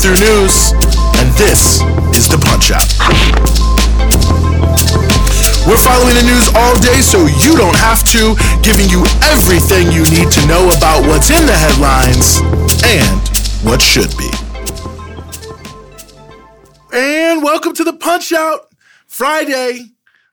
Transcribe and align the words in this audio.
5 0.00 0.16
p.m. 0.16 0.30
You're 0.30 0.40
listening 0.40 0.40
to 0.40 0.40
Breakthrough 0.40 0.42
News, 0.42 0.72
and 1.20 1.28
this 1.36 1.80
is 2.16 2.28
the 2.28 2.38
Punch 2.38 2.70
Out. 2.70 2.88
We're 5.66 5.76
following 5.76 6.14
the 6.14 6.22
news 6.22 6.48
all 6.54 6.78
day 6.80 7.00
so 7.00 7.26
you 7.26 7.56
don't 7.56 7.76
have 7.76 8.02
to, 8.10 8.34
giving 8.62 8.88
you 8.88 9.04
everything 9.30 9.92
you 9.92 10.02
need 10.10 10.30
to 10.32 10.46
know 10.46 10.70
about 10.76 11.06
what's 11.06 11.30
in 11.30 11.44
the 11.46 11.52
headlines 11.52 12.40
and 12.84 13.20
what 13.62 13.82
should 13.82 14.16
be. 14.16 14.30
And 16.92 17.42
welcome 17.42 17.74
to 17.74 17.84
the 17.84 17.92
Punch 17.92 18.32
Out, 18.32 18.68
Friday, 19.06 19.92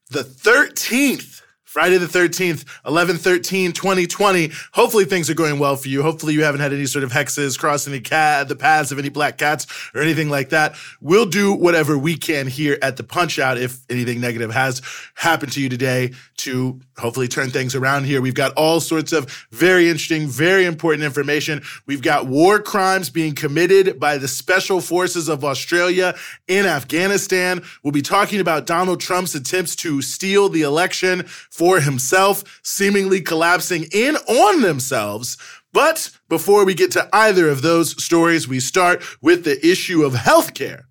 the 0.09 0.23
13th. 0.23 1.36
Friday 1.77 1.99
the 1.99 2.08
13th, 2.08 2.66
11 2.88 3.17
13, 3.17 3.72
2020. 3.72 4.52
Hopefully 4.72 5.05
things 5.05 5.30
are 5.30 5.36
going 5.36 5.59
well 5.59 5.76
for 5.76 5.90
you. 5.90 6.02
Hopefully 6.02 6.34
you 6.34 6.44
haven't 6.44 6.59
had 6.59 6.73
any 6.73 6.88
sort 6.88 7.03
of 7.03 7.12
hexes 7.12 7.55
crossing 7.55 7.94
any 7.94 8.02
cat, 8.02 8.48
the 8.48 8.55
paths 8.55 8.91
of 8.91 8.98
any 8.98 9.09
black 9.09 9.38
cats 9.38 9.67
or 9.94 10.02
anything 10.02 10.27
like 10.27 10.50
that. 10.50 10.76
We'll 11.02 11.27
do 11.27 11.53
whatever 11.53 11.95
we 11.95 12.17
can 12.17 12.48
here 12.48 12.80
at 12.81 12.98
the 12.98 13.03
punch 13.03 13.38
out 13.38 13.59
if 13.59 13.80
anything 13.91 14.20
negative 14.20 14.50
has 14.50 14.81
happened 15.13 15.52
to 15.52 15.62
you 15.62 15.70
today 15.70 16.13
to 16.38 16.80
hopefully 16.98 17.27
turn 17.27 17.52
things 17.52 17.76
around 17.76 18.05
here. 18.05 18.22
We've 18.22 18.34
got 18.34 18.53
all 18.53 18.80
sorts 18.80 19.12
of 19.12 19.48
very 19.52 19.88
interesting, 19.88 20.28
very 20.28 20.66
important 20.66 21.03
information. 21.03 21.62
We've 21.86 22.02
got 22.02 22.25
war 22.25 22.59
crimes 22.59 23.12
being 23.12 23.36
committed 23.36 24.00
by 24.00 24.17
the 24.17 24.28
special 24.28 24.81
forces 24.81 25.28
of 25.30 25.45
Australia 25.45 26.16
in 26.47 26.66
Afghanistan. 26.66 27.64
We'll 27.84 27.91
be 27.91 28.02
talking 28.02 28.39
about 28.39 28.66
Donald 28.66 29.00
Trump's 29.00 29.36
attempts 29.36 29.75
to 29.78 30.02
steal 30.02 30.50
the 30.50 30.64
election 30.64 31.23
for 31.28 31.66
himself, 31.75 32.59
seemingly 32.63 33.21
collapsing 33.21 33.85
in 33.91 34.15
on 34.15 34.61
themselves. 34.61 35.37
But 35.73 36.09
before 36.29 36.65
we 36.65 36.73
get 36.73 36.91
to 36.91 37.07
either 37.13 37.49
of 37.49 37.61
those 37.61 38.01
stories, 38.03 38.47
we 38.47 38.59
start 38.59 39.03
with 39.21 39.43
the 39.43 39.59
issue 39.65 40.03
of 40.03 40.13
healthcare 40.13 40.83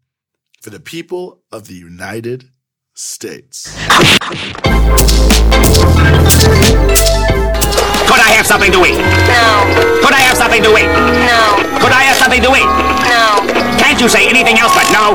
for 0.62 0.70
the 0.70 0.78
people 0.80 1.42
of 1.50 1.66
the 1.66 1.74
United 1.74 2.50
States. 2.94 3.74
Could 8.06 8.20
I 8.22 8.30
have 8.38 8.46
something 8.46 8.70
to 8.72 8.78
eat? 8.86 8.98
No, 9.26 10.00
Could 10.04 10.14
I 10.14 10.20
have 10.28 10.36
something 10.36 10.62
to 10.62 10.70
eat? 10.78 10.86
no, 11.26 11.42
Could 11.80 11.92
I 11.92 12.02
have 12.04 12.16
something 12.16 12.42
to 12.42 12.50
eat? 12.54 12.70
no. 13.10 13.42
Can't 13.78 14.00
you 14.00 14.08
say 14.08 14.28
anything 14.28 14.58
else 14.58 14.74
but 14.74 14.86
no? 14.92 15.14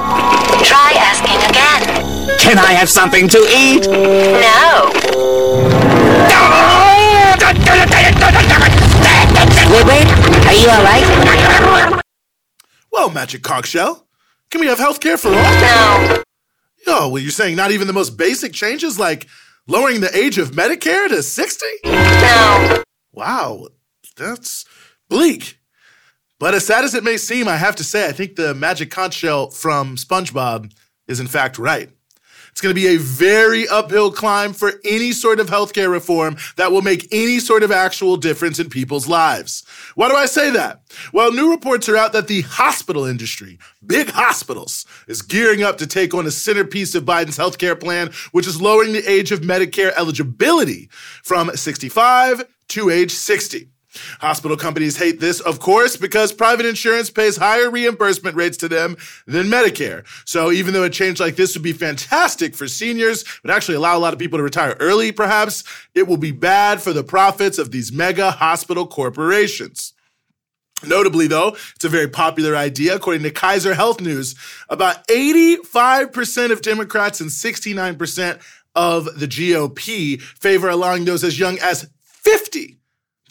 Try 0.63 0.93
asking 0.99 1.39
again. 1.49 2.37
Can 2.39 2.57
I 2.59 2.73
have 2.73 2.89
something 2.89 3.27
to 3.29 3.39
eat? 3.55 3.87
No. 3.87 4.91
Are 10.47 10.53
you 10.53 10.69
alright? 10.69 12.01
Well, 12.91 13.09
Magic 13.09 13.43
Conch 13.43 13.67
Shell, 13.67 14.07
can 14.49 14.61
we 14.61 14.67
have 14.67 14.77
healthcare 14.77 15.19
for 15.19 15.27
all? 15.29 15.33
No. 15.33 16.23
Oh, 16.87 17.09
well, 17.09 17.21
you're 17.21 17.31
saying 17.31 17.57
not 17.57 17.71
even 17.71 17.87
the 17.87 17.93
most 17.93 18.17
basic 18.17 18.53
changes 18.53 18.97
like 18.97 19.27
lowering 19.67 19.99
the 19.99 20.15
age 20.15 20.37
of 20.37 20.51
Medicare 20.51 21.09
to 21.09 21.21
60? 21.21 21.65
No. 21.85 22.83
Wow, 23.11 23.67
that's 24.15 24.65
bleak. 25.09 25.59
But 26.39 26.53
as 26.53 26.65
sad 26.65 26.85
as 26.85 26.95
it 26.95 27.03
may 27.03 27.17
seem, 27.17 27.49
I 27.49 27.57
have 27.57 27.75
to 27.75 27.83
say, 27.83 28.07
I 28.07 28.13
think 28.13 28.35
the 28.35 28.55
magic 28.55 28.89
conch 28.89 29.15
shell 29.15 29.49
from 29.49 29.97
SpongeBob 29.97 30.73
is 31.07 31.19
in 31.19 31.27
fact 31.27 31.59
right. 31.59 31.89
It's 32.51 32.61
going 32.61 32.75
to 32.75 32.79
be 32.79 32.87
a 32.87 32.97
very 32.97 33.67
uphill 33.67 34.11
climb 34.11 34.53
for 34.53 34.73
any 34.85 35.13
sort 35.13 35.39
of 35.39 35.47
healthcare 35.47 35.89
reform 35.89 36.37
that 36.57 36.71
will 36.71 36.81
make 36.81 37.07
any 37.11 37.39
sort 37.39 37.63
of 37.63 37.71
actual 37.71 38.17
difference 38.17 38.59
in 38.59 38.69
people's 38.69 39.07
lives. 39.07 39.63
Why 39.95 40.09
do 40.09 40.15
I 40.15 40.25
say 40.25 40.51
that? 40.51 40.81
Well, 41.13 41.31
new 41.31 41.49
reports 41.49 41.89
are 41.89 41.97
out 41.97 42.13
that 42.13 42.27
the 42.27 42.41
hospital 42.41 43.05
industry, 43.05 43.57
big 43.85 44.09
hospitals, 44.09 44.85
is 45.07 45.21
gearing 45.21 45.63
up 45.63 45.77
to 45.79 45.87
take 45.87 46.13
on 46.13 46.27
a 46.27 46.31
centerpiece 46.31 46.93
of 46.93 47.05
Biden's 47.05 47.37
healthcare 47.37 47.79
plan, 47.79 48.11
which 48.31 48.47
is 48.47 48.61
lowering 48.61 48.93
the 48.93 49.09
age 49.09 49.31
of 49.31 49.41
Medicare 49.41 49.93
eligibility 49.97 50.89
from 51.23 51.55
65 51.55 52.43
to 52.67 52.89
age 52.89 53.11
60. 53.11 53.70
Hospital 54.19 54.55
companies 54.55 54.97
hate 54.97 55.19
this, 55.19 55.39
of 55.41 55.59
course, 55.59 55.97
because 55.97 56.31
private 56.31 56.65
insurance 56.65 57.09
pays 57.09 57.37
higher 57.37 57.69
reimbursement 57.69 58.35
rates 58.35 58.57
to 58.57 58.69
them 58.69 58.95
than 59.27 59.47
Medicare. 59.47 60.05
So 60.25 60.51
even 60.51 60.73
though 60.73 60.83
a 60.83 60.89
change 60.89 61.19
like 61.19 61.35
this 61.35 61.55
would 61.55 61.63
be 61.63 61.73
fantastic 61.73 62.55
for 62.55 62.67
seniors, 62.67 63.25
would 63.43 63.51
actually 63.51 63.75
allow 63.75 63.97
a 63.97 63.99
lot 63.99 64.13
of 64.13 64.19
people 64.19 64.37
to 64.39 64.43
retire 64.43 64.77
early, 64.79 65.11
perhaps, 65.11 65.63
it 65.93 66.07
will 66.07 66.17
be 66.17 66.31
bad 66.31 66.81
for 66.81 66.93
the 66.93 67.03
profits 67.03 67.57
of 67.57 67.71
these 67.71 67.91
mega 67.91 68.31
hospital 68.31 68.87
corporations. 68.87 69.93
Notably, 70.85 71.27
though, 71.27 71.49
it's 71.75 71.85
a 71.85 71.89
very 71.89 72.07
popular 72.07 72.55
idea. 72.55 72.95
According 72.95 73.23
to 73.23 73.31
Kaiser 73.31 73.75
Health 73.75 74.01
News, 74.01 74.35
about 74.69 75.07
85% 75.07 76.51
of 76.51 76.61
Democrats 76.61 77.21
and 77.21 77.29
69% 77.29 78.41
of 78.73 79.19
the 79.19 79.27
GOP 79.27 80.19
favor 80.21 80.69
allowing 80.69 81.05
those 81.05 81.23
as 81.23 81.37
young 81.37 81.59
as 81.59 81.87
50 82.03 82.80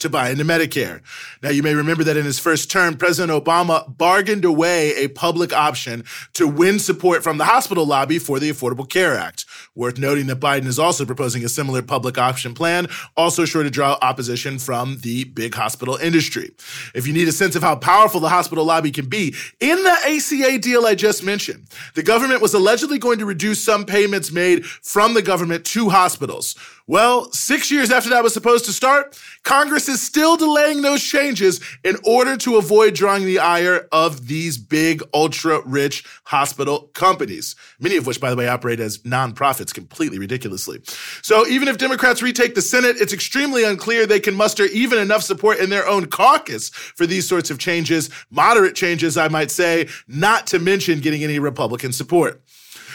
to 0.01 0.09
buy 0.09 0.29
into 0.29 0.43
Medicare. 0.43 1.01
Now, 1.41 1.49
you 1.49 1.63
may 1.63 1.73
remember 1.73 2.03
that 2.03 2.17
in 2.17 2.25
his 2.25 2.39
first 2.39 2.69
term, 2.69 2.97
President 2.97 3.31
Obama 3.31 3.97
bargained 3.97 4.45
away 4.45 4.95
a 4.95 5.07
public 5.07 5.53
option 5.53 6.03
to 6.33 6.47
win 6.47 6.79
support 6.79 7.23
from 7.23 7.37
the 7.37 7.45
hospital 7.45 7.85
lobby 7.85 8.19
for 8.19 8.39
the 8.39 8.49
Affordable 8.49 8.87
Care 8.87 9.17
Act. 9.17 9.45
Worth 9.75 9.97
noting 9.97 10.27
that 10.27 10.39
Biden 10.39 10.65
is 10.65 10.79
also 10.79 11.05
proposing 11.05 11.45
a 11.45 11.49
similar 11.49 11.81
public 11.81 12.17
option 12.17 12.53
plan, 12.53 12.87
also 13.15 13.45
sure 13.45 13.63
to 13.63 13.69
draw 13.69 13.97
opposition 14.01 14.59
from 14.59 14.97
the 15.01 15.23
big 15.25 15.55
hospital 15.55 15.95
industry. 15.95 16.51
If 16.93 17.07
you 17.07 17.13
need 17.13 17.27
a 17.27 17.31
sense 17.31 17.55
of 17.55 17.63
how 17.63 17.75
powerful 17.75 18.19
the 18.19 18.29
hospital 18.29 18.65
lobby 18.65 18.91
can 18.91 19.07
be, 19.07 19.35
in 19.59 19.81
the 19.83 19.97
ACA 20.05 20.59
deal 20.59 20.85
I 20.85 20.95
just 20.95 21.23
mentioned, 21.23 21.67
the 21.95 22.03
government 22.03 22.41
was 22.41 22.53
allegedly 22.53 22.99
going 22.99 23.19
to 23.19 23.25
reduce 23.25 23.63
some 23.63 23.85
payments 23.85 24.31
made 24.31 24.65
from 24.65 25.13
the 25.13 25.21
government 25.21 25.65
to 25.65 25.89
hospitals. 25.89 26.55
Well, 26.87 27.31
six 27.31 27.71
years 27.71 27.91
after 27.91 28.09
that 28.09 28.23
was 28.23 28.33
supposed 28.33 28.65
to 28.65 28.73
start, 28.73 29.17
Congress 29.43 29.87
is 29.91 30.01
still 30.01 30.37
delaying 30.37 30.81
those 30.81 31.03
changes 31.03 31.59
in 31.83 31.97
order 32.03 32.35
to 32.37 32.57
avoid 32.57 32.95
drawing 32.95 33.25
the 33.25 33.37
ire 33.37 33.87
of 33.91 34.27
these 34.27 34.57
big, 34.57 35.03
ultra 35.13 35.61
rich 35.65 36.03
hospital 36.23 36.89
companies, 36.93 37.55
many 37.79 37.97
of 37.97 38.07
which, 38.07 38.19
by 38.19 38.29
the 38.29 38.35
way, 38.35 38.47
operate 38.47 38.79
as 38.79 38.97
nonprofits 38.99 39.73
completely 39.73 40.17
ridiculously. 40.17 40.79
So 41.21 41.45
even 41.47 41.67
if 41.67 41.77
Democrats 41.77 42.21
retake 42.23 42.55
the 42.55 42.61
Senate, 42.61 42.95
it's 42.99 43.13
extremely 43.13 43.63
unclear 43.63 44.05
they 44.07 44.19
can 44.19 44.33
muster 44.33 44.65
even 44.65 44.97
enough 44.97 45.21
support 45.21 45.59
in 45.59 45.69
their 45.69 45.87
own 45.87 46.07
caucus 46.07 46.69
for 46.69 47.05
these 47.05 47.27
sorts 47.27 47.51
of 47.51 47.59
changes, 47.59 48.09
moderate 48.31 48.75
changes, 48.75 49.17
I 49.17 49.27
might 49.27 49.51
say, 49.51 49.87
not 50.07 50.47
to 50.47 50.59
mention 50.59 50.99
getting 50.99 51.23
any 51.23 51.37
Republican 51.37 51.91
support. 51.91 52.41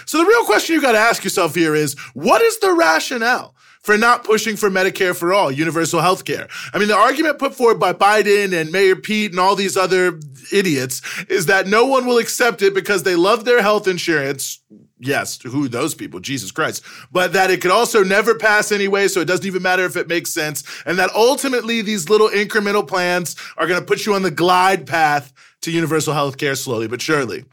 So 0.07 0.19
the 0.19 0.25
real 0.25 0.45
question 0.45 0.75
you 0.75 0.81
got 0.81 0.93
to 0.93 0.99
ask 0.99 1.25
yourself 1.25 1.55
here 1.55 1.75
is 1.75 1.95
what 2.15 2.41
is 2.41 2.59
the 2.61 2.73
rationale? 2.73 3.56
For 3.87 3.97
not 3.97 4.25
pushing 4.25 4.57
for 4.57 4.69
Medicare 4.69 5.15
for 5.17 5.33
all, 5.33 5.53
universal 5.53 6.01
health 6.01 6.25
care. 6.25 6.49
I 6.75 6.79
mean, 6.81 6.89
the 6.89 6.97
argument 6.97 7.39
put 7.39 7.55
forward 7.55 7.79
by 7.79 7.93
Biden 7.93 8.53
and 8.53 8.73
Mayor 8.73 8.97
Pete 8.97 9.31
and 9.31 9.39
all 9.39 9.55
these 9.55 9.77
other 9.77 10.19
idiots 10.53 11.03
is 11.29 11.47
that 11.47 11.69
no 11.69 11.87
one 11.87 12.05
will 12.05 12.19
accept 12.19 12.63
it 12.63 12.75
because 12.75 13.05
they 13.05 13.15
love 13.15 13.45
their 13.45 13.63
health 13.63 13.87
insurance. 13.87 14.61
Yes, 14.99 15.41
who 15.41 15.69
those 15.69 15.95
people, 15.95 16.19
Jesus 16.19 16.51
Christ. 16.51 16.83
But 17.13 17.33
that 17.35 17.53
it 17.53 17.61
could 17.61 17.71
also 17.71 18.03
never 18.03 18.35
pass 18.35 18.73
anyway, 18.73 19.07
so 19.07 19.21
it 19.21 19.27
doesn't 19.27 19.47
even 19.47 19.63
matter 19.63 19.85
if 19.85 19.97
it 19.97 20.09
makes 20.09 20.33
sense. 20.33 20.65
And 20.85 20.99
that 20.99 21.11
ultimately 21.15 21.81
these 21.81 22.11
little 22.11 22.29
incremental 22.29 22.85
plans 22.85 23.37
are 23.57 23.69
going 23.69 23.79
to 23.79 23.87
put 23.87 24.05
you 24.05 24.15
on 24.15 24.23
the 24.23 24.33
glide 24.33 24.85
path 24.89 25.33
to 25.63 25.71
universal 25.71 26.13
health 26.13 26.39
care 26.39 26.57
slowly 26.57 26.89
but 26.89 27.01
surely. 27.01 27.45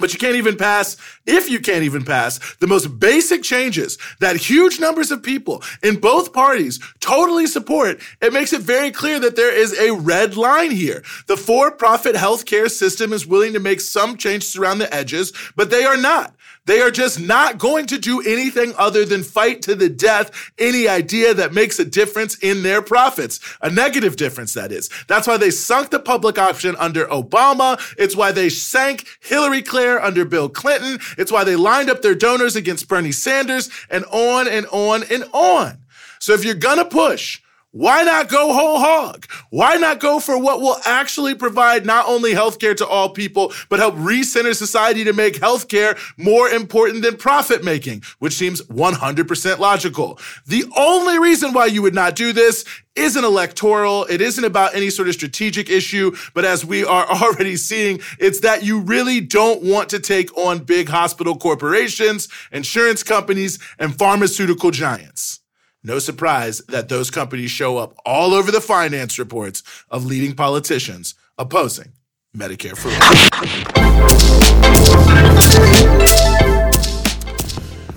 But 0.00 0.12
you 0.12 0.18
can't 0.18 0.34
even 0.34 0.56
pass, 0.56 0.96
if 1.24 1.48
you 1.48 1.60
can't 1.60 1.84
even 1.84 2.04
pass, 2.04 2.56
the 2.56 2.66
most 2.66 2.98
basic 2.98 3.44
changes 3.44 3.96
that 4.18 4.36
huge 4.36 4.80
numbers 4.80 5.12
of 5.12 5.22
people 5.22 5.62
in 5.84 6.00
both 6.00 6.32
parties 6.32 6.80
totally 6.98 7.46
support. 7.46 8.00
It 8.20 8.32
makes 8.32 8.52
it 8.52 8.62
very 8.62 8.90
clear 8.90 9.20
that 9.20 9.36
there 9.36 9.54
is 9.54 9.78
a 9.78 9.92
red 9.92 10.36
line 10.36 10.72
here. 10.72 11.04
The 11.28 11.36
for 11.36 11.70
profit 11.70 12.16
healthcare 12.16 12.68
system 12.68 13.12
is 13.12 13.26
willing 13.26 13.52
to 13.52 13.60
make 13.60 13.80
some 13.80 14.16
changes 14.16 14.56
around 14.56 14.78
the 14.78 14.92
edges, 14.92 15.32
but 15.54 15.70
they 15.70 15.84
are 15.84 15.96
not. 15.96 16.34
They 16.66 16.80
are 16.80 16.90
just 16.90 17.20
not 17.20 17.58
going 17.58 17.86
to 17.86 17.98
do 17.98 18.20
anything 18.22 18.72
other 18.78 19.04
than 19.04 19.22
fight 19.22 19.60
to 19.62 19.74
the 19.74 19.88
death 19.88 20.52
any 20.58 20.88
idea 20.88 21.34
that 21.34 21.52
makes 21.52 21.78
a 21.78 21.84
difference 21.84 22.38
in 22.38 22.62
their 22.62 22.80
profits. 22.80 23.38
A 23.60 23.70
negative 23.70 24.16
difference, 24.16 24.54
that 24.54 24.72
is. 24.72 24.88
That's 25.06 25.26
why 25.26 25.36
they 25.36 25.50
sunk 25.50 25.90
the 25.90 26.00
public 26.00 26.38
option 26.38 26.74
under 26.76 27.06
Obama. 27.06 27.78
It's 27.98 28.16
why 28.16 28.32
they 28.32 28.48
sank 28.48 29.06
HillaryCare 29.28 30.02
under 30.02 30.24
Bill 30.24 30.48
Clinton. 30.48 30.98
It's 31.18 31.30
why 31.30 31.44
they 31.44 31.56
lined 31.56 31.90
up 31.90 32.00
their 32.00 32.14
donors 32.14 32.56
against 32.56 32.88
Bernie 32.88 33.12
Sanders 33.12 33.68
and 33.90 34.04
on 34.06 34.48
and 34.48 34.66
on 34.72 35.02
and 35.10 35.24
on. 35.32 35.78
So 36.18 36.32
if 36.32 36.44
you're 36.44 36.54
gonna 36.54 36.86
push, 36.86 37.42
why 37.74 38.04
not 38.04 38.28
go 38.28 38.52
whole 38.52 38.78
hog? 38.78 39.26
Why 39.50 39.74
not 39.74 39.98
go 39.98 40.20
for 40.20 40.38
what 40.38 40.60
will 40.60 40.76
actually 40.86 41.34
provide 41.34 41.84
not 41.84 42.06
only 42.06 42.32
healthcare 42.32 42.76
to 42.76 42.86
all 42.86 43.08
people, 43.08 43.52
but 43.68 43.80
help 43.80 43.96
recenter 43.96 44.54
society 44.54 45.02
to 45.02 45.12
make 45.12 45.40
healthcare 45.40 45.98
more 46.16 46.48
important 46.48 47.02
than 47.02 47.16
profit 47.16 47.64
making, 47.64 48.04
which 48.20 48.34
seems 48.34 48.62
100% 48.62 49.58
logical. 49.58 50.20
The 50.46 50.64
only 50.76 51.18
reason 51.18 51.52
why 51.52 51.66
you 51.66 51.82
would 51.82 51.96
not 51.96 52.14
do 52.14 52.32
this 52.32 52.64
isn't 52.94 53.24
electoral. 53.24 54.04
It 54.04 54.20
isn't 54.20 54.44
about 54.44 54.76
any 54.76 54.88
sort 54.88 55.08
of 55.08 55.14
strategic 55.14 55.68
issue, 55.68 56.14
but 56.32 56.44
as 56.44 56.64
we 56.64 56.84
are 56.84 57.06
already 57.22 57.56
seeing, 57.56 57.98
it's 58.20 58.38
that 58.40 58.62
you 58.62 58.82
really 58.82 59.20
don't 59.20 59.64
want 59.64 59.88
to 59.88 59.98
take 59.98 60.36
on 60.38 60.60
big 60.60 60.88
hospital 60.88 61.34
corporations, 61.34 62.28
insurance 62.52 63.02
companies, 63.02 63.58
and 63.80 63.98
pharmaceutical 63.98 64.70
giants. 64.70 65.40
No 65.86 65.98
surprise 65.98 66.62
that 66.68 66.88
those 66.88 67.10
companies 67.10 67.50
show 67.50 67.76
up 67.76 67.94
all 68.06 68.32
over 68.32 68.50
the 68.50 68.62
finance 68.62 69.18
reports 69.18 69.62
of 69.90 70.06
leading 70.06 70.34
politicians 70.34 71.14
opposing 71.36 71.92
Medicare 72.34 72.74
for 72.74 72.88
all. 72.88 74.14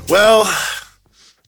Well, 0.10 0.54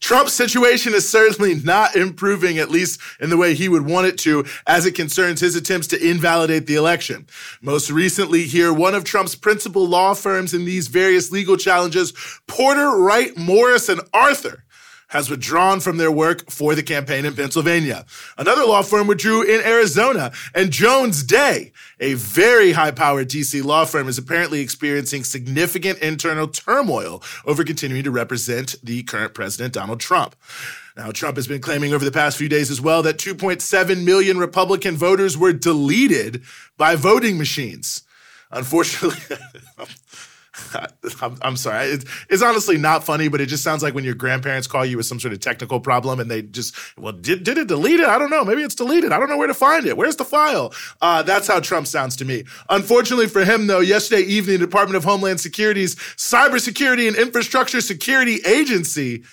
Trump's 0.00 0.32
situation 0.32 0.94
is 0.94 1.06
certainly 1.06 1.56
not 1.56 1.94
improving, 1.94 2.58
at 2.58 2.70
least 2.70 3.00
in 3.20 3.28
the 3.28 3.36
way 3.36 3.54
he 3.54 3.68
would 3.68 3.84
want 3.84 4.06
it 4.06 4.16
to, 4.20 4.46
as 4.66 4.86
it 4.86 4.94
concerns 4.94 5.40
his 5.40 5.56
attempts 5.56 5.88
to 5.88 6.02
invalidate 6.02 6.66
the 6.66 6.74
election. 6.76 7.26
Most 7.60 7.90
recently, 7.90 8.44
here, 8.44 8.72
one 8.72 8.94
of 8.94 9.04
Trump's 9.04 9.34
principal 9.34 9.86
law 9.86 10.14
firms 10.14 10.54
in 10.54 10.64
these 10.64 10.88
various 10.88 11.30
legal 11.30 11.58
challenges, 11.58 12.14
Porter, 12.46 12.96
Wright, 12.96 13.36
Morris, 13.36 13.90
and 13.90 14.00
Arthur, 14.14 14.64
has 15.10 15.28
withdrawn 15.28 15.80
from 15.80 15.96
their 15.96 16.10
work 16.10 16.50
for 16.50 16.74
the 16.74 16.82
campaign 16.82 17.24
in 17.24 17.34
Pennsylvania. 17.34 18.06
Another 18.38 18.64
law 18.64 18.82
firm 18.82 19.06
withdrew 19.06 19.42
in 19.42 19.60
Arizona, 19.60 20.32
and 20.54 20.70
Jones 20.70 21.22
Day, 21.22 21.72
a 21.98 22.14
very 22.14 22.72
high 22.72 22.92
powered 22.92 23.28
DC 23.28 23.62
law 23.62 23.84
firm, 23.84 24.08
is 24.08 24.18
apparently 24.18 24.60
experiencing 24.60 25.24
significant 25.24 25.98
internal 25.98 26.48
turmoil 26.48 27.22
over 27.44 27.64
continuing 27.64 28.04
to 28.04 28.10
represent 28.10 28.76
the 28.82 29.02
current 29.02 29.34
president, 29.34 29.74
Donald 29.74 30.00
Trump. 30.00 30.36
Now, 30.96 31.10
Trump 31.10 31.36
has 31.36 31.46
been 31.46 31.60
claiming 31.60 31.92
over 31.92 32.04
the 32.04 32.12
past 32.12 32.36
few 32.36 32.48
days 32.48 32.70
as 32.70 32.80
well 32.80 33.02
that 33.02 33.18
2.7 33.18 34.04
million 34.04 34.38
Republican 34.38 34.96
voters 34.96 35.36
were 35.36 35.52
deleted 35.52 36.42
by 36.76 36.94
voting 36.94 37.38
machines. 37.38 38.02
Unfortunately, 38.50 39.18
I'm, 41.22 41.36
I'm 41.42 41.56
sorry. 41.56 41.86
It's, 41.86 42.04
it's, 42.28 42.42
honestly 42.42 42.78
not 42.78 43.04
funny, 43.04 43.28
but 43.28 43.40
it 43.40 43.46
just 43.46 43.62
sounds 43.62 43.82
like 43.82 43.94
when 43.94 44.04
your 44.04 44.14
grandparents 44.14 44.66
call 44.66 44.84
you 44.84 44.96
with 44.96 45.06
some 45.06 45.20
sort 45.20 45.32
of 45.32 45.40
technical 45.40 45.80
problem 45.80 46.20
and 46.20 46.30
they 46.30 46.42
just, 46.42 46.74
well, 46.98 47.12
did, 47.12 47.44
did 47.44 47.58
it 47.58 47.68
delete 47.68 48.00
it? 48.00 48.06
I 48.06 48.18
don't 48.18 48.30
know. 48.30 48.44
Maybe 48.44 48.62
it's 48.62 48.74
deleted. 48.74 49.12
I 49.12 49.18
don't 49.18 49.28
know 49.28 49.36
where 49.36 49.46
to 49.46 49.54
find 49.54 49.86
it. 49.86 49.96
Where's 49.96 50.16
the 50.16 50.24
file? 50.24 50.72
Uh, 51.00 51.22
that's 51.22 51.46
how 51.46 51.60
Trump 51.60 51.86
sounds 51.86 52.16
to 52.16 52.24
me. 52.24 52.44
Unfortunately 52.68 53.26
for 53.26 53.44
him, 53.44 53.66
though, 53.66 53.80
yesterday 53.80 54.22
evening, 54.22 54.60
the 54.60 54.66
Department 54.66 54.96
of 54.96 55.04
Homeland 55.04 55.40
Security's 55.40 55.94
Cybersecurity 55.94 57.06
and 57.08 57.16
Infrastructure 57.16 57.80
Security 57.80 58.40
Agency, 58.46 59.24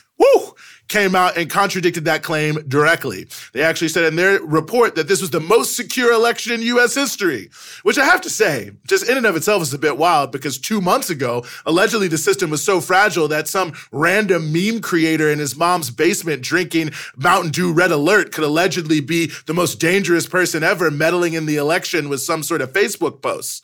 came 0.87 1.15
out 1.15 1.37
and 1.37 1.49
contradicted 1.49 2.05
that 2.05 2.23
claim 2.23 2.55
directly. 2.67 3.27
They 3.53 3.61
actually 3.61 3.89
said 3.89 4.05
in 4.05 4.15
their 4.15 4.41
report 4.41 4.95
that 4.95 5.07
this 5.07 5.21
was 5.21 5.29
the 5.29 5.39
most 5.39 5.75
secure 5.75 6.11
election 6.11 6.53
in 6.53 6.61
U.S. 6.61 6.95
history, 6.95 7.49
which 7.83 7.97
I 7.97 8.05
have 8.05 8.21
to 8.21 8.29
say, 8.29 8.71
just 8.87 9.07
in 9.09 9.17
and 9.17 9.25
of 9.25 9.35
itself 9.35 9.61
is 9.61 9.73
a 9.73 9.79
bit 9.79 9.97
wild 9.97 10.31
because 10.31 10.57
two 10.57 10.81
months 10.81 11.09
ago, 11.09 11.45
allegedly 11.65 12.07
the 12.07 12.17
system 12.17 12.49
was 12.49 12.63
so 12.63 12.81
fragile 12.81 13.27
that 13.27 13.47
some 13.47 13.73
random 13.91 14.51
meme 14.53 14.81
creator 14.81 15.29
in 15.29 15.39
his 15.39 15.55
mom's 15.55 15.91
basement 15.91 16.41
drinking 16.41 16.91
Mountain 17.15 17.51
Dew 17.51 17.73
Red 17.73 17.91
Alert 17.91 18.31
could 18.31 18.43
allegedly 18.43 19.01
be 19.01 19.31
the 19.45 19.53
most 19.53 19.79
dangerous 19.79 20.27
person 20.27 20.63
ever 20.63 20.89
meddling 20.89 21.33
in 21.33 21.45
the 21.45 21.57
election 21.57 22.09
with 22.09 22.21
some 22.21 22.43
sort 22.43 22.61
of 22.61 22.73
Facebook 22.73 23.21
posts. 23.21 23.61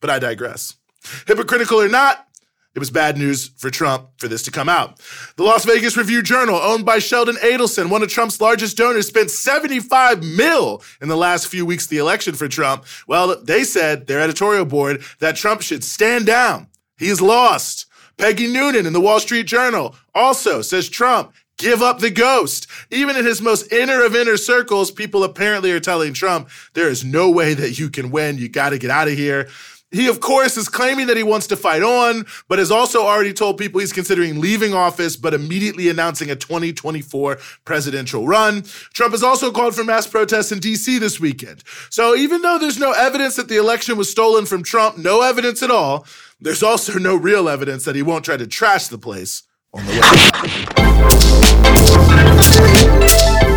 But 0.00 0.10
I 0.10 0.18
digress. 0.18 0.76
Hypocritical 1.26 1.80
or 1.80 1.88
not, 1.88 2.26
it 2.74 2.78
was 2.78 2.90
bad 2.90 3.18
news 3.18 3.48
for 3.56 3.68
Trump 3.68 4.08
for 4.16 4.28
this 4.28 4.42
to 4.44 4.50
come 4.50 4.68
out. 4.68 5.00
The 5.36 5.42
Las 5.42 5.64
Vegas 5.64 5.96
Review 5.96 6.22
Journal, 6.22 6.54
owned 6.54 6.84
by 6.84 7.00
Sheldon 7.00 7.36
Adelson, 7.36 7.90
one 7.90 8.02
of 8.02 8.08
Trump's 8.08 8.40
largest 8.40 8.76
donors, 8.76 9.08
spent 9.08 9.30
75 9.30 10.22
mil 10.22 10.82
in 11.00 11.08
the 11.08 11.16
last 11.16 11.48
few 11.48 11.66
weeks 11.66 11.84
of 11.84 11.90
the 11.90 11.98
election 11.98 12.34
for 12.34 12.46
Trump. 12.46 12.84
Well, 13.08 13.42
they 13.42 13.64
said, 13.64 14.06
their 14.06 14.20
editorial 14.20 14.64
board, 14.64 15.02
that 15.18 15.36
Trump 15.36 15.62
should 15.62 15.82
stand 15.82 16.26
down. 16.26 16.68
He's 16.96 17.20
lost. 17.20 17.86
Peggy 18.18 18.46
Noonan 18.46 18.86
in 18.86 18.92
the 18.92 19.00
Wall 19.00 19.18
Street 19.18 19.46
Journal 19.46 19.96
also 20.14 20.62
says 20.62 20.88
Trump 20.88 21.32
give 21.56 21.82
up 21.82 21.98
the 21.98 22.10
ghost. 22.10 22.66
Even 22.90 23.16
in 23.16 23.24
his 23.24 23.40
most 23.42 23.70
inner 23.72 24.04
of 24.04 24.16
inner 24.16 24.36
circles, 24.36 24.90
people 24.90 25.24
apparently 25.24 25.70
are 25.72 25.80
telling 25.80 26.12
Trump 26.12 26.48
there 26.74 26.88
is 26.88 27.04
no 27.04 27.30
way 27.30 27.54
that 27.54 27.78
you 27.78 27.90
can 27.90 28.10
win. 28.10 28.38
You 28.38 28.48
got 28.48 28.70
to 28.70 28.78
get 28.78 28.90
out 28.90 29.08
of 29.08 29.14
here. 29.14 29.48
He, 29.92 30.06
of 30.06 30.20
course, 30.20 30.56
is 30.56 30.68
claiming 30.68 31.08
that 31.08 31.16
he 31.16 31.24
wants 31.24 31.48
to 31.48 31.56
fight 31.56 31.82
on, 31.82 32.24
but 32.48 32.60
has 32.60 32.70
also 32.70 33.02
already 33.02 33.32
told 33.32 33.58
people 33.58 33.80
he's 33.80 33.92
considering 33.92 34.40
leaving 34.40 34.72
office, 34.72 35.16
but 35.16 35.34
immediately 35.34 35.88
announcing 35.88 36.30
a 36.30 36.36
2024 36.36 37.38
presidential 37.64 38.26
run. 38.26 38.62
Trump 38.92 39.12
has 39.12 39.24
also 39.24 39.50
called 39.50 39.74
for 39.74 39.82
mass 39.82 40.06
protests 40.06 40.52
in 40.52 40.60
D.C. 40.60 40.98
this 40.98 41.18
weekend. 41.18 41.64
So 41.90 42.14
even 42.14 42.42
though 42.42 42.58
there's 42.58 42.78
no 42.78 42.92
evidence 42.92 43.34
that 43.36 43.48
the 43.48 43.56
election 43.56 43.96
was 43.96 44.08
stolen 44.10 44.46
from 44.46 44.62
Trump, 44.62 44.96
no 44.96 45.22
evidence 45.22 45.62
at 45.62 45.70
all, 45.72 46.06
there's 46.40 46.62
also 46.62 46.98
no 46.98 47.16
real 47.16 47.48
evidence 47.48 47.84
that 47.84 47.96
he 47.96 48.02
won't 48.02 48.24
try 48.24 48.36
to 48.36 48.46
trash 48.46 48.86
the 48.88 48.98
place 48.98 49.42
on 49.72 49.84
the 49.86 49.92
way. 53.46 53.49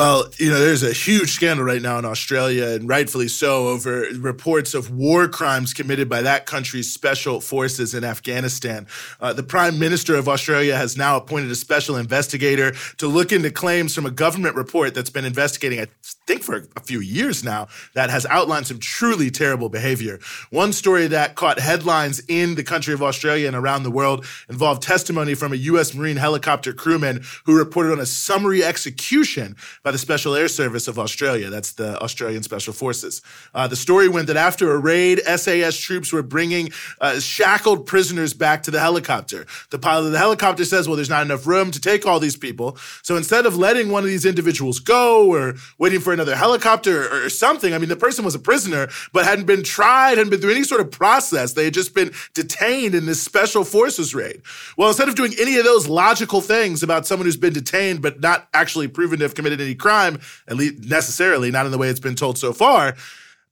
Well, 0.00 0.30
you 0.38 0.48
know, 0.48 0.58
there's 0.58 0.82
a 0.82 0.94
huge 0.94 1.32
scandal 1.32 1.66
right 1.66 1.82
now 1.82 1.98
in 1.98 2.06
Australia, 2.06 2.68
and 2.68 2.88
rightfully 2.88 3.28
so, 3.28 3.68
over 3.68 4.06
reports 4.14 4.72
of 4.72 4.90
war 4.90 5.28
crimes 5.28 5.74
committed 5.74 6.08
by 6.08 6.22
that 6.22 6.46
country's 6.46 6.90
special 6.90 7.38
forces 7.38 7.92
in 7.92 8.02
Afghanistan. 8.02 8.86
Uh, 9.20 9.34
the 9.34 9.42
Prime 9.42 9.78
Minister 9.78 10.14
of 10.14 10.26
Australia 10.26 10.74
has 10.74 10.96
now 10.96 11.18
appointed 11.18 11.50
a 11.50 11.54
special 11.54 11.98
investigator 11.98 12.72
to 12.96 13.08
look 13.08 13.30
into 13.30 13.50
claims 13.50 13.94
from 13.94 14.06
a 14.06 14.10
government 14.10 14.56
report 14.56 14.94
that's 14.94 15.10
been 15.10 15.26
investigating, 15.26 15.80
I 15.80 15.88
think, 16.26 16.44
for 16.44 16.66
a 16.76 16.80
few 16.80 17.00
years 17.00 17.44
now, 17.44 17.68
that 17.92 18.08
has 18.08 18.24
outlined 18.24 18.68
some 18.68 18.78
truly 18.78 19.30
terrible 19.30 19.68
behavior. 19.68 20.18
One 20.48 20.72
story 20.72 21.08
that 21.08 21.34
caught 21.34 21.58
headlines 21.58 22.22
in 22.26 22.54
the 22.54 22.64
country 22.64 22.94
of 22.94 23.02
Australia 23.02 23.48
and 23.48 23.56
around 23.56 23.82
the 23.82 23.90
world 23.90 24.24
involved 24.48 24.82
testimony 24.82 25.34
from 25.34 25.52
a 25.52 25.56
U.S. 25.56 25.92
Marine 25.92 26.16
helicopter 26.16 26.72
crewman 26.72 27.22
who 27.44 27.58
reported 27.58 27.92
on 27.92 28.00
a 28.00 28.06
summary 28.06 28.64
execution 28.64 29.56
by 29.82 29.89
the 29.90 29.98
Special 29.98 30.34
Air 30.34 30.48
Service 30.48 30.88
of 30.88 30.98
Australia. 30.98 31.50
That's 31.50 31.72
the 31.72 32.00
Australian 32.02 32.42
Special 32.42 32.72
Forces. 32.72 33.22
Uh, 33.54 33.66
the 33.66 33.76
story 33.76 34.08
went 34.08 34.26
that 34.26 34.36
after 34.36 34.72
a 34.72 34.78
raid, 34.78 35.20
SAS 35.24 35.76
troops 35.76 36.12
were 36.12 36.22
bringing 36.22 36.70
uh, 37.00 37.20
shackled 37.20 37.86
prisoners 37.86 38.34
back 38.34 38.62
to 38.64 38.70
the 38.70 38.80
helicopter. 38.80 39.46
The 39.70 39.78
pilot 39.78 40.06
of 40.06 40.12
the 40.12 40.18
helicopter 40.18 40.64
says, 40.64 40.88
well, 40.88 40.96
there's 40.96 41.10
not 41.10 41.22
enough 41.22 41.46
room 41.46 41.70
to 41.70 41.80
take 41.80 42.06
all 42.06 42.20
these 42.20 42.36
people. 42.36 42.76
So 43.02 43.16
instead 43.16 43.46
of 43.46 43.56
letting 43.56 43.90
one 43.90 44.02
of 44.02 44.08
these 44.08 44.24
individuals 44.24 44.78
go 44.78 45.32
or 45.32 45.54
waiting 45.78 46.00
for 46.00 46.12
another 46.12 46.36
helicopter 46.36 47.06
or, 47.06 47.26
or 47.26 47.28
something, 47.30 47.74
I 47.74 47.78
mean, 47.78 47.88
the 47.88 47.96
person 47.96 48.24
was 48.24 48.34
a 48.34 48.38
prisoner, 48.38 48.88
but 49.12 49.24
hadn't 49.24 49.46
been 49.46 49.62
tried, 49.62 50.18
hadn't 50.18 50.30
been 50.30 50.40
through 50.40 50.52
any 50.52 50.64
sort 50.64 50.80
of 50.80 50.90
process. 50.90 51.52
They 51.52 51.64
had 51.64 51.74
just 51.74 51.94
been 51.94 52.12
detained 52.34 52.94
in 52.94 53.06
this 53.06 53.22
special 53.22 53.64
forces 53.64 54.14
raid. 54.14 54.42
Well, 54.76 54.88
instead 54.88 55.08
of 55.08 55.14
doing 55.14 55.34
any 55.40 55.56
of 55.58 55.64
those 55.64 55.88
logical 55.88 56.40
things 56.40 56.82
about 56.82 57.06
someone 57.06 57.26
who's 57.26 57.36
been 57.36 57.52
detained 57.52 58.02
but 58.02 58.20
not 58.20 58.48
actually 58.54 58.88
proven 58.88 59.18
to 59.18 59.24
have 59.24 59.34
committed 59.34 59.60
any 59.60 59.69
crime, 59.74 60.20
at 60.48 60.56
least 60.56 60.84
necessarily, 60.84 61.50
not 61.50 61.66
in 61.66 61.72
the 61.72 61.78
way 61.78 61.88
it's 61.88 62.00
been 62.00 62.14
told 62.14 62.38
so 62.38 62.52
far. 62.52 62.96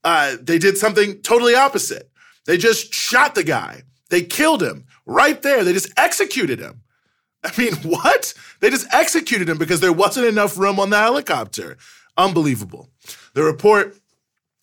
Uh, 0.03 0.37
they 0.41 0.57
did 0.57 0.77
something 0.77 1.21
totally 1.21 1.55
opposite. 1.55 2.09
They 2.45 2.57
just 2.57 2.93
shot 2.93 3.35
the 3.35 3.43
guy. 3.43 3.83
They 4.09 4.23
killed 4.23 4.63
him 4.63 4.85
right 5.05 5.41
there. 5.41 5.63
They 5.63 5.73
just 5.73 5.91
executed 5.97 6.59
him. 6.59 6.81
I 7.43 7.51
mean, 7.57 7.75
what? 7.83 8.33
They 8.59 8.69
just 8.69 8.87
executed 8.93 9.49
him 9.49 9.57
because 9.57 9.79
there 9.79 9.93
wasn't 9.93 10.27
enough 10.27 10.57
room 10.57 10.79
on 10.79 10.89
the 10.89 10.97
helicopter. 10.97 11.77
Unbelievable. 12.17 12.89
The 13.33 13.43
report 13.43 13.95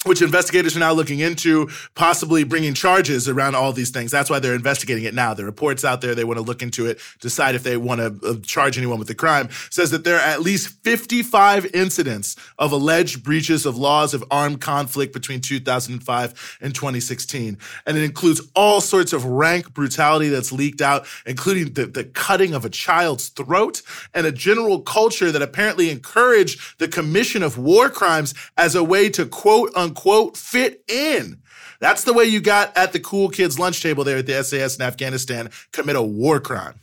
which 0.06 0.22
investigators 0.22 0.76
are 0.76 0.80
now 0.80 0.92
looking 0.92 1.18
into, 1.18 1.68
possibly 1.94 2.44
bringing 2.44 2.74
charges 2.74 3.28
around 3.28 3.54
all 3.54 3.72
these 3.72 3.90
things. 3.90 4.10
That's 4.10 4.30
why 4.30 4.38
they're 4.38 4.54
investigating 4.54 5.04
it 5.04 5.14
now. 5.14 5.34
The 5.34 5.44
report's 5.44 5.84
out 5.84 6.00
there. 6.00 6.14
They 6.14 6.24
want 6.24 6.38
to 6.38 6.44
look 6.44 6.62
into 6.62 6.86
it, 6.86 7.00
decide 7.20 7.54
if 7.54 7.62
they 7.62 7.76
want 7.76 8.00
to 8.00 8.28
uh, 8.28 8.34
charge 8.42 8.78
anyone 8.78 8.98
with 8.98 9.08
the 9.08 9.14
crime. 9.14 9.48
Says 9.70 9.90
that 9.90 10.04
there 10.04 10.16
are 10.16 10.20
at 10.20 10.42
least 10.42 10.68
55 10.84 11.74
incidents 11.74 12.36
of 12.58 12.72
alleged 12.72 13.24
breaches 13.24 13.66
of 13.66 13.76
laws 13.76 14.14
of 14.14 14.24
armed 14.30 14.60
conflict 14.60 15.12
between 15.12 15.40
2005 15.40 16.58
and 16.60 16.74
2016. 16.74 17.58
And 17.86 17.96
it 17.96 18.04
includes 18.04 18.40
all 18.54 18.80
sorts 18.80 19.12
of 19.12 19.24
rank 19.24 19.74
brutality 19.74 20.28
that's 20.28 20.52
leaked 20.52 20.80
out, 20.80 21.06
including 21.26 21.72
the, 21.74 21.86
the 21.86 22.04
cutting 22.04 22.54
of 22.54 22.64
a 22.64 22.70
child's 22.70 23.28
throat 23.28 23.82
and 24.14 24.26
a 24.26 24.32
general 24.32 24.80
culture 24.80 25.32
that 25.32 25.42
apparently 25.42 25.90
encouraged 25.90 26.78
the 26.78 26.88
commission 26.88 27.42
of 27.42 27.58
war 27.58 27.88
crimes 27.88 28.34
as 28.56 28.74
a 28.74 28.84
way 28.84 29.08
to 29.10 29.26
quote 29.26 29.70
unquote 29.74 29.95
unquote 29.96 30.36
fit 30.36 30.82
in. 30.88 31.40
That's 31.80 32.04
the 32.04 32.12
way 32.12 32.24
you 32.24 32.40
got 32.40 32.76
at 32.76 32.92
the 32.92 33.00
cool 33.00 33.28
kids 33.28 33.58
lunch 33.58 33.82
table 33.82 34.04
there 34.04 34.18
at 34.18 34.26
the 34.26 34.42
SAS 34.42 34.76
in 34.76 34.82
Afghanistan 34.82 35.50
commit 35.72 35.96
a 35.96 36.02
war 36.02 36.40
crime. 36.40 36.80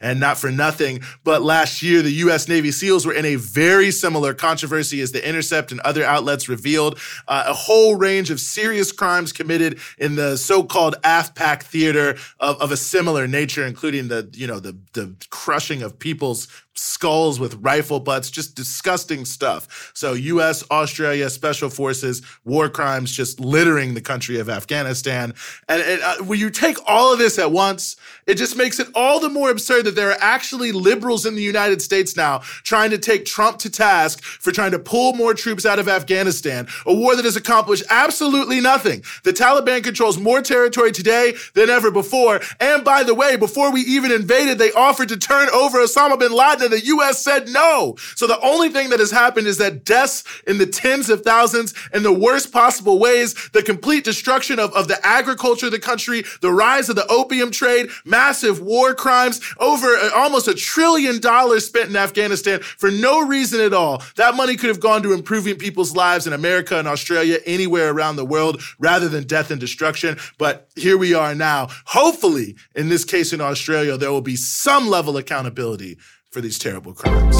And 0.00 0.18
not 0.18 0.36
for 0.36 0.50
nothing, 0.50 1.00
but 1.22 1.42
last 1.42 1.80
year, 1.80 2.02
the 2.02 2.10
U.S. 2.10 2.48
Navy 2.48 2.72
SEALs 2.72 3.06
were 3.06 3.14
in 3.14 3.24
a 3.24 3.36
very 3.36 3.92
similar 3.92 4.34
controversy 4.34 5.00
as 5.00 5.12
The 5.12 5.26
Intercept 5.26 5.70
and 5.70 5.80
other 5.82 6.04
outlets 6.04 6.48
revealed. 6.48 6.98
Uh, 7.28 7.44
a 7.46 7.54
whole 7.54 7.94
range 7.94 8.30
of 8.30 8.40
serious 8.40 8.90
crimes 8.90 9.32
committed 9.32 9.78
in 9.96 10.16
the 10.16 10.36
so-called 10.36 10.96
AfPak 11.04 11.62
theater 11.62 12.16
of, 12.40 12.60
of 12.60 12.72
a 12.72 12.76
similar 12.76 13.28
nature, 13.28 13.64
including 13.64 14.08
the, 14.08 14.28
you 14.32 14.48
know, 14.48 14.58
the, 14.58 14.76
the 14.94 15.14
crushing 15.30 15.82
of 15.82 16.00
people's 16.00 16.48
skulls 16.74 17.40
with 17.40 17.54
rifle 17.60 18.00
butts, 18.00 18.30
just 18.30 18.54
disgusting 18.54 19.24
stuff. 19.24 19.90
So, 19.94 20.12
US, 20.14 20.64
Australia, 20.70 21.28
special 21.28 21.68
forces, 21.68 22.22
war 22.44 22.68
crimes 22.68 23.12
just 23.12 23.40
littering 23.40 23.94
the 23.94 24.00
country 24.00 24.38
of 24.38 24.48
Afghanistan. 24.48 25.34
And, 25.68 25.82
uh, 26.02 26.16
when 26.24 26.38
you 26.38 26.50
take 26.50 26.76
all 26.86 27.12
of 27.12 27.18
this 27.18 27.38
at 27.38 27.52
once, 27.52 27.96
it 28.26 28.34
just 28.34 28.56
makes 28.56 28.78
it 28.78 28.88
all 28.94 29.20
the 29.20 29.28
more 29.28 29.50
absurd 29.50 29.86
that 29.86 29.96
there 29.96 30.10
are 30.10 30.18
actually 30.20 30.72
liberals 30.72 31.26
in 31.26 31.34
the 31.34 31.42
United 31.42 31.82
States 31.82 32.16
now 32.16 32.38
trying 32.62 32.90
to 32.90 32.98
take 32.98 33.24
Trump 33.24 33.58
to 33.58 33.70
task 33.70 34.22
for 34.22 34.52
trying 34.52 34.70
to 34.70 34.78
pull 34.78 35.14
more 35.14 35.34
troops 35.34 35.66
out 35.66 35.78
of 35.78 35.88
Afghanistan, 35.88 36.68
a 36.86 36.94
war 36.94 37.16
that 37.16 37.24
has 37.24 37.36
accomplished 37.36 37.84
absolutely 37.90 38.60
nothing. 38.60 39.02
The 39.24 39.32
Taliban 39.32 39.82
controls 39.82 40.18
more 40.18 40.40
territory 40.40 40.92
today 40.92 41.34
than 41.54 41.70
ever 41.70 41.90
before. 41.90 42.40
And 42.60 42.84
by 42.84 43.02
the 43.02 43.14
way, 43.14 43.36
before 43.36 43.72
we 43.72 43.80
even 43.82 44.12
invaded, 44.12 44.58
they 44.58 44.72
offered 44.72 45.08
to 45.08 45.16
turn 45.16 45.48
over 45.50 45.78
Osama 45.78 46.18
bin 46.18 46.32
Laden 46.32 46.59
and 46.60 46.72
the 46.72 46.84
US 46.86 47.22
said 47.22 47.48
no. 47.48 47.96
So 48.16 48.26
the 48.26 48.40
only 48.40 48.68
thing 48.70 48.90
that 48.90 49.00
has 49.00 49.10
happened 49.10 49.46
is 49.46 49.58
that 49.58 49.84
deaths 49.84 50.24
in 50.46 50.58
the 50.58 50.66
tens 50.66 51.10
of 51.10 51.22
thousands 51.22 51.74
in 51.92 52.02
the 52.02 52.12
worst 52.12 52.52
possible 52.52 52.98
ways, 52.98 53.34
the 53.52 53.62
complete 53.62 54.04
destruction 54.04 54.58
of, 54.58 54.72
of 54.74 54.88
the 54.88 55.04
agriculture 55.06 55.66
of 55.66 55.72
the 55.72 55.78
country, 55.78 56.24
the 56.40 56.52
rise 56.52 56.88
of 56.88 56.96
the 56.96 57.06
opium 57.08 57.50
trade, 57.50 57.90
massive 58.04 58.60
war 58.60 58.94
crimes, 58.94 59.40
over 59.58 59.88
uh, 59.88 60.10
almost 60.14 60.48
a 60.48 60.54
trillion 60.54 61.20
dollars 61.20 61.66
spent 61.66 61.90
in 61.90 61.96
Afghanistan 61.96 62.60
for 62.60 62.90
no 62.90 63.26
reason 63.26 63.60
at 63.60 63.72
all. 63.72 64.02
That 64.16 64.34
money 64.34 64.56
could 64.56 64.68
have 64.68 64.80
gone 64.80 65.02
to 65.02 65.12
improving 65.12 65.56
people's 65.56 65.94
lives 65.94 66.26
in 66.26 66.32
America 66.32 66.78
and 66.78 66.88
Australia, 66.88 67.38
anywhere 67.46 67.90
around 67.90 68.16
the 68.16 68.24
world, 68.24 68.62
rather 68.78 69.08
than 69.08 69.24
death 69.24 69.50
and 69.50 69.60
destruction. 69.60 70.18
But 70.38 70.68
here 70.76 70.98
we 70.98 71.14
are 71.14 71.34
now. 71.34 71.68
Hopefully, 71.86 72.56
in 72.74 72.88
this 72.88 73.04
case 73.04 73.32
in 73.32 73.40
Australia, 73.40 73.96
there 73.96 74.10
will 74.10 74.20
be 74.20 74.36
some 74.36 74.88
level 74.88 75.16
of 75.16 75.20
accountability 75.20 75.98
for 76.30 76.40
these 76.40 76.60
terrible 76.60 76.92
crimes. 76.94 77.36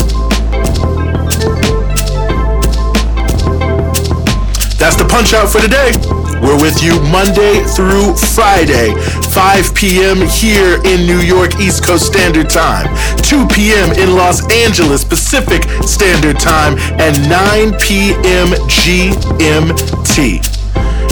That's 4.79 4.97
the 4.97 5.07
punch 5.09 5.33
out 5.33 5.49
for 5.49 5.61
today. 5.61 5.93
We're 6.43 6.61
with 6.61 6.83
you 6.83 6.99
Monday 7.13 7.63
through 7.63 8.17
Friday, 8.17 8.95
5 9.31 9.75
p.m. 9.77 10.27
here 10.27 10.83
in 10.85 11.07
New 11.07 11.21
York 11.21 11.61
East 11.61 11.85
Coast 11.85 12.07
Standard 12.07 12.51
Time, 12.51 12.89
2 13.19 13.47
p.m. 13.55 13.93
in 13.93 14.17
Los 14.17 14.43
Angeles 14.51 15.05
Pacific 15.05 15.63
Standard 15.87 16.41
Time, 16.41 16.77
and 16.99 17.17
9 17.29 17.79
p.m. 17.79 18.49
GMT. 18.67 20.60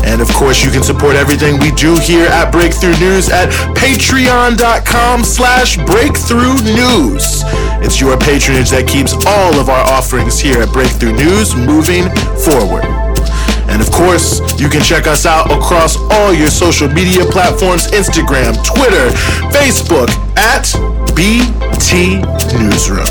And 0.05 0.21
of 0.21 0.28
course, 0.35 0.64
you 0.64 0.71
can 0.71 0.83
support 0.83 1.17
everything 1.17 1.59
we 1.61 1.71
do 1.73 1.97
here 1.99 2.26
at 2.26 2.50
Breakthrough 2.50 2.97
News 2.99 3.28
at 3.28 3.50
patreon.com 3.75 5.25
slash 5.25 5.76
breakthrough 5.76 6.55
news. 6.64 7.43
It's 7.81 8.00
your 8.00 8.19
patronage 8.19 8.71
that 8.71 8.87
keeps 8.88 9.12
all 9.26 9.59
of 9.59 9.69
our 9.69 9.85
offerings 9.87 10.40
here 10.40 10.62
at 10.62 10.73
Breakthrough 10.73 11.12
News 11.12 11.55
moving 11.55 12.11
forward. 12.43 12.85
And 13.69 13.83
of 13.83 13.90
course, 13.93 14.40
you 14.59 14.69
can 14.69 14.83
check 14.83 15.07
us 15.07 15.26
out 15.26 15.52
across 15.52 15.97
all 16.11 16.33
your 16.33 16.49
social 16.49 16.88
media 16.88 17.25
platforms 17.26 17.87
Instagram, 17.88 18.57
Twitter, 18.64 19.11
Facebook 19.52 20.09
at 20.37 20.67
BT 21.14 22.23
Newsroom. 22.59 23.07